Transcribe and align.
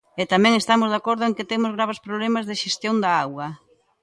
E 0.21 0.23
tamén 0.33 0.53
estamos 0.55 0.89
de 0.89 0.97
acordo 1.01 1.23
en 1.25 1.35
que 1.37 1.49
temos 1.51 1.75
graves 1.77 1.99
problemas 2.07 2.47
de 2.49 2.59
xestión 2.63 2.95
da 3.03 3.11
auga. 3.23 3.49